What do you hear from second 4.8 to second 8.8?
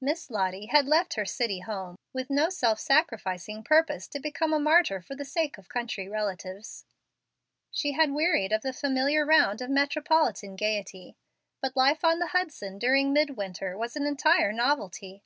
for the sake of country relatives. She had wearied of the